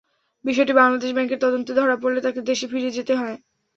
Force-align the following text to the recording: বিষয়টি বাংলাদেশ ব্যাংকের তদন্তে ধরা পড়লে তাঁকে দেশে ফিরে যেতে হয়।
বিষয়টি 0.45 0.73
বাংলাদেশ 0.75 1.09
ব্যাংকের 1.13 1.39
তদন্তে 1.41 1.71
ধরা 1.73 1.95
পড়লে 1.97 2.19
তাঁকে 2.21 2.41
দেশে 2.49 2.65
ফিরে 2.67 2.89
যেতে 2.97 3.13
হয়। 3.15 3.35